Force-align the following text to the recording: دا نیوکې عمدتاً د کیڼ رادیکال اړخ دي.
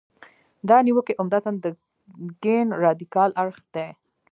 دا 0.67 0.77
نیوکې 0.85 1.13
عمدتاً 1.21 1.51
د 1.63 1.65
کیڼ 2.43 2.65
رادیکال 2.85 3.31
اړخ 3.41 3.57
دي. 3.75 3.87